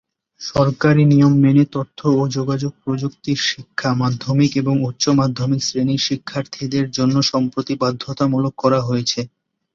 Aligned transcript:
সরকারি 0.41 1.03
নিয়ম 1.05 1.33
মেনে 1.43 1.65
তথ্য 1.75 1.99
ও 2.13 2.31
যোগাযোগ 2.37 2.71
প্রযুক্তির 2.83 3.39
শিক্ষা 3.49 3.89
মাধ্যমিক 4.01 4.51
এবং 4.61 4.75
উচ্চ 4.89 5.03
মাধ্যমিক 5.19 5.61
শ্রেণির 5.63 6.05
শিক্ষার্থীদের 6.07 6.85
জন্য 6.97 7.15
সম্প্রতি 7.31 7.73
বাধ্যতামূলক 7.81 8.53
করা 8.63 8.79
হয়েছে। 8.87 9.19